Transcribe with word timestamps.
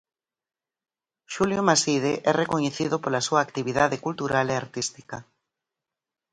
Xulio 1.33 1.61
Maside 1.69 2.13
é 2.29 2.33
recoñecido 2.41 2.95
pola 3.03 3.25
súa 3.27 3.41
actividade 3.45 3.97
cultural 4.05 4.47
e 4.53 4.55
artística. 4.63 5.17